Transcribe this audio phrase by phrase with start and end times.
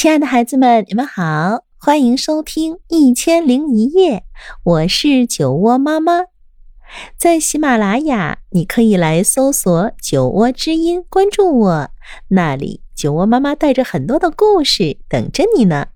[0.00, 4.16] 亲爱的孩子们，你们好，欢迎收听《一千零一夜》，
[4.64, 6.22] 我是酒窝妈妈。
[7.18, 11.90] 在喜马拉雅，你可以来搜索“酒窝之音”，关注我，
[12.28, 15.88] 那里酒窝妈妈带着很多的故事等着你呢。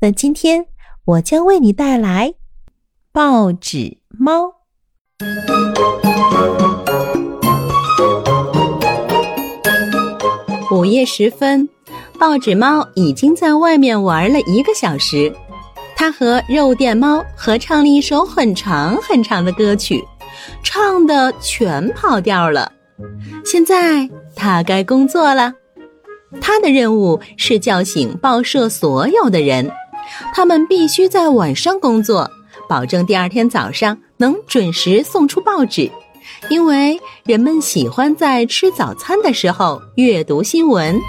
[0.00, 0.66] 那今天
[1.04, 2.30] 我将为你带来
[3.12, 4.46] 《报纸猫》。
[10.76, 11.68] 午夜时分。
[12.18, 15.32] 报纸猫已经在外面玩了一个小时，
[15.94, 20.02] 它和肉店猫合唱了一首很长很长的歌曲，
[20.64, 22.72] 唱的全跑调了。
[23.44, 25.54] 现在它该工作了，
[26.40, 29.70] 它的任务是叫醒报社所有的人，
[30.34, 32.28] 他们必须在晚上工作，
[32.68, 35.88] 保证第二天早上能准时送出报纸，
[36.50, 41.00] 因为人们喜欢在吃早餐的时候阅读新闻。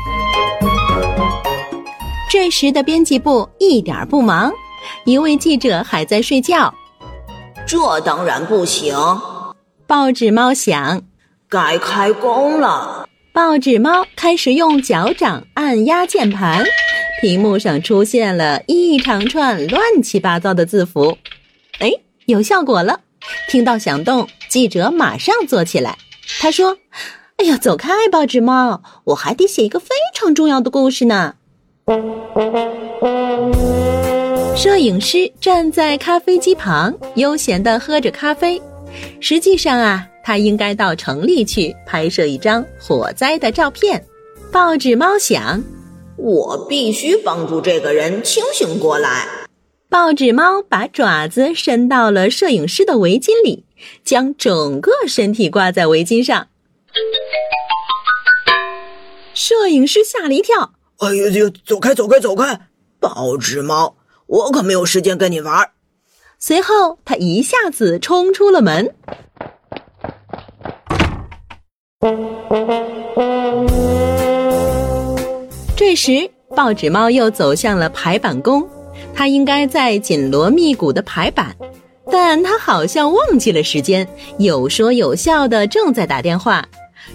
[2.30, 4.54] 这时的编辑部一点不忙，
[5.04, 6.72] 一位记者还在睡觉。
[7.66, 8.96] 这当然不行，
[9.88, 11.02] 报纸猫想，
[11.50, 13.10] 该开工了。
[13.34, 16.64] 报纸猫开始用脚掌按压键盘，
[17.20, 21.18] 屏幕上出现了一长串乱七八糟的字符。
[21.80, 21.92] 哎，
[22.28, 23.00] 有效果了！
[23.48, 25.98] 听到响动，记者马上坐起来。
[26.40, 26.78] 他说
[27.38, 31.34] ：“哎呀，走开，报纸猫，我还得写一个非常重要的故事呢。”
[34.56, 38.62] 摄影师站在咖啡机旁，悠闲地喝着咖啡。
[39.20, 44.04] 实际上啊，他应该到城里去拍摄一张火灾的照片。
[44.52, 45.64] 报纸猫想：
[46.18, 49.28] 我必须帮助这个人清醒过来。
[49.90, 53.66] 报纸猫把爪子伸到了摄影师的围巾里，
[54.04, 56.48] 将整个身体挂在围巾上。
[59.34, 60.74] 摄影师吓了一跳。
[61.00, 61.50] 哎呦呦！
[61.66, 62.60] 走开，走开，走开！
[63.00, 63.96] 报纸猫，
[64.28, 65.70] 我可没有时间跟你玩。
[66.38, 68.94] 随后，他一下子冲出了门。
[75.78, 78.68] 这时，报纸猫又走向了排版工，
[79.16, 81.56] 他应该在紧锣密鼓的排版，
[82.12, 84.06] 但他好像忘记了时间，
[84.38, 86.68] 有说有笑的正在打电话。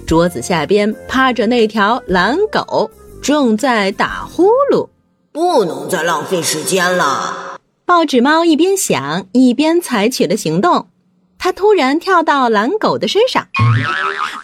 [0.07, 2.91] 桌子下边趴着那条懒狗。
[3.25, 4.91] 正在打呼噜，
[5.33, 7.59] 不能再浪费时间了。
[7.87, 10.91] 报纸猫一边想，一边采取了行动。
[11.39, 13.49] 它突然跳到蓝狗的身上，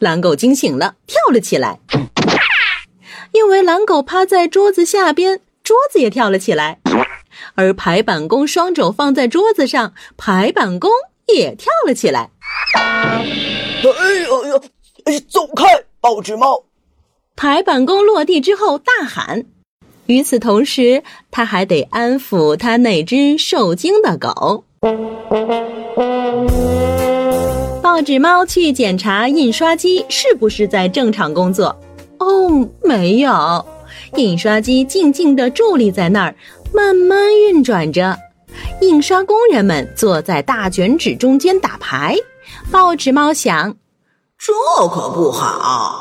[0.00, 1.78] 蓝狗惊醒了，跳了起来。
[3.32, 6.80] 因为蓝狗趴在桌子下边，桌子也跳了起来。
[7.56, 10.90] 而排版工双肘放在桌子上，排版工
[11.26, 12.30] 也跳了起来。
[12.74, 13.26] 哎
[13.82, 14.62] 呦呦！
[15.04, 16.64] 哎，走开，报纸猫！
[17.36, 19.44] 排版工落地之后大喊，
[20.06, 24.64] 与此同时，他还得安抚他那只受惊的狗。
[27.82, 31.74] 报纸猫去检查印刷机是不是在正常工作。
[32.18, 33.64] 哦，没有，
[34.16, 36.34] 印刷机静静地伫立在那儿，
[36.72, 38.18] 慢慢运转着。
[38.80, 42.16] 印刷工人们坐在大卷纸中间打牌。
[42.70, 43.76] 报纸猫想，
[44.38, 44.52] 这
[44.88, 45.99] 可不好。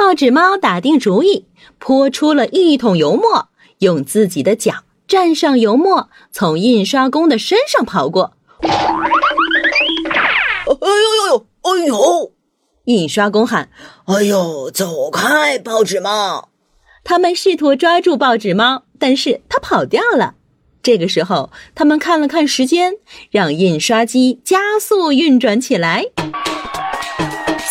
[0.00, 1.44] 报纸猫打定主意，
[1.78, 3.50] 泼出了一桶油墨，
[3.80, 8.32] 用自己的脚蘸上油墨，从印刷工的身上跑过。
[8.62, 8.70] 哎
[10.70, 11.46] 呦呦呦！
[11.60, 12.32] 哎呦！
[12.84, 13.68] 印刷工喊
[14.08, 16.48] ：“哎呦，走开，报纸猫！”
[17.04, 20.34] 他们试图抓住报纸猫，但是它跑掉了。
[20.82, 22.94] 这个时候，他们看了看时间，
[23.30, 26.06] 让印刷机加速运转起来。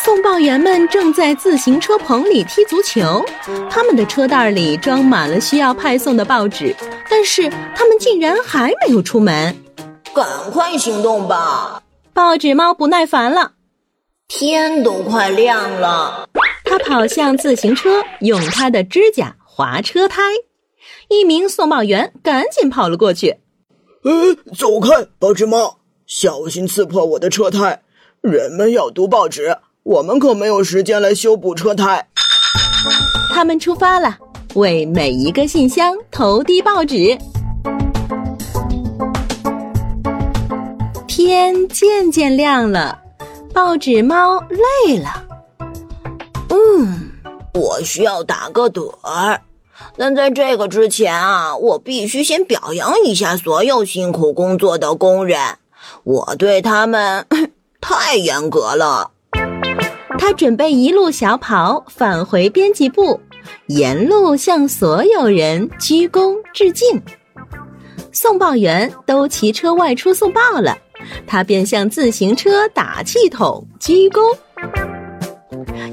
[0.10, 3.24] 送报员们正在自行车棚里踢足球，
[3.70, 6.76] 他们的车袋里装满了需要派送的报纸，
[7.08, 9.56] 但是他们竟然还没有出门。
[10.12, 11.84] 赶快行动吧！
[12.12, 13.52] 报纸猫不耐烦了。
[14.28, 16.28] 天都快亮了，
[16.64, 20.24] 他跑向自行车，用他的指甲划车胎。
[21.10, 23.38] 一名送报员赶紧跑了过去。
[24.04, 25.78] 呃，走开，报纸猫，
[26.08, 27.84] 小心刺破我的车胎。
[28.22, 29.56] 人们要读报纸。
[29.84, 32.06] 我们可没有时间来修补车胎。
[33.34, 34.18] 他们出发了，
[34.56, 37.18] 为每一个信箱投递报纸。
[41.08, 43.00] 天渐渐亮了，
[43.54, 45.26] 报纸猫累了。
[46.50, 47.12] 嗯，
[47.54, 49.42] 我需要打个盹儿，
[49.98, 55.40] 但在这个之前啊，我必须先表扬一下所有辛苦工作的工人。
[56.04, 57.26] 我对他们
[57.80, 59.12] 太严格了。
[60.20, 63.18] 他准备一路小跑返回编辑部，
[63.68, 67.02] 沿路向所有人鞠躬致敬。
[68.12, 70.78] 送报员都骑车外出送报了，
[71.26, 74.36] 他便向自行车打气筒鞠躬，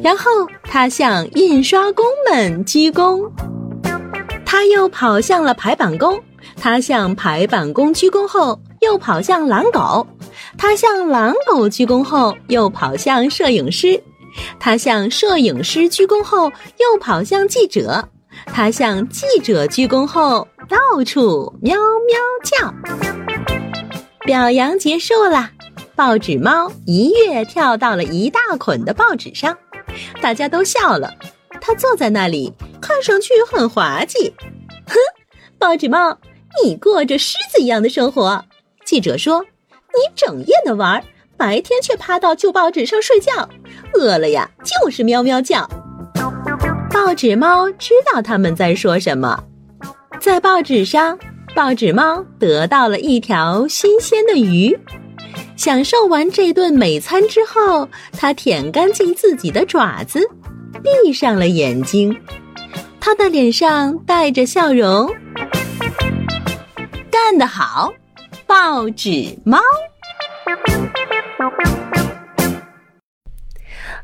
[0.03, 0.25] 然后
[0.65, 3.31] 他向印刷工们鞠躬，
[4.45, 6.21] 他又跑向了排版工，
[6.57, 10.05] 他向排版工鞠躬后，又跑向狼狗，
[10.59, 14.03] 他向狼狗鞠躬后，又跑向摄影师，
[14.59, 18.09] 他向摄影师鞠躬后，又跑向记者。
[18.47, 22.75] 他向记者鞠躬后，到处喵喵叫。
[24.21, 25.51] 表扬结束了，
[25.95, 29.57] 报纸猫一跃跳到了一大捆的报纸上，
[30.21, 31.15] 大家都笑了。
[31.61, 34.35] 他坐在那里，看上去很滑稽。
[34.87, 34.97] 哼，
[35.59, 36.19] 报纸猫，
[36.63, 38.45] 你过着狮子一样的生活。
[38.85, 39.43] 记者说
[39.95, 41.03] ：“你整夜的玩，
[41.37, 43.49] 白天却趴到旧报纸上睡觉，
[43.95, 45.69] 饿了呀就是喵喵叫。”
[46.91, 49.45] 报纸猫知道他们在说什么，
[50.19, 51.19] 在报纸上，
[51.55, 54.77] 报纸猫得到了一条新鲜的鱼。
[55.57, 60.21] 享受完这顿美餐之后，它舔干净自己的爪子，
[60.83, 62.17] 闭上了眼睛。
[63.01, 65.15] 它的脸上带着笑容。
[67.11, 67.93] 干得好，
[68.47, 69.59] 报纸猫！